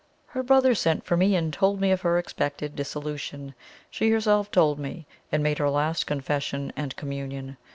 "Her 0.29 0.41
brother 0.41 0.73
sent 0.73 1.05
for 1.05 1.15
me, 1.15 1.35
and 1.35 1.53
told 1.53 1.79
me 1.79 1.91
of 1.91 2.01
her 2.01 2.17
expected 2.17 2.75
dissolution. 2.75 3.53
She 3.91 4.09
herself 4.09 4.49
told 4.49 4.79
me, 4.79 5.05
and 5.31 5.43
made 5.43 5.59
her 5.59 5.69
last 5.69 6.07
confession 6.07 6.73
and 6.75 6.95
communion. 6.95 7.57